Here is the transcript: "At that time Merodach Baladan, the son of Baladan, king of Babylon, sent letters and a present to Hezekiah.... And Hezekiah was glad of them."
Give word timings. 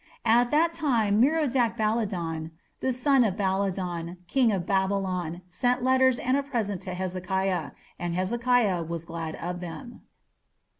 "At 0.25 0.49
that 0.49 0.73
time 0.73 1.19
Merodach 1.21 1.77
Baladan, 1.77 2.49
the 2.79 2.91
son 2.91 3.23
of 3.23 3.35
Baladan, 3.37 4.17
king 4.27 4.51
of 4.51 4.65
Babylon, 4.65 5.43
sent 5.47 5.83
letters 5.83 6.17
and 6.17 6.35
a 6.35 6.41
present 6.41 6.81
to 6.81 6.95
Hezekiah.... 6.95 7.69
And 7.99 8.15
Hezekiah 8.15 8.81
was 8.81 9.05
glad 9.05 9.35
of 9.35 9.59
them." 9.59 10.01